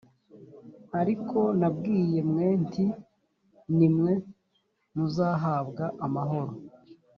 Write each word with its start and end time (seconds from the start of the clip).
ariko 1.01 1.37
nabwiye 1.59 2.19
mwe 2.29 2.47
nti 2.63 2.85
ni 3.77 3.87
mwe 3.95 4.13
muzahabwa 4.95 5.85
amahoro 6.05 6.53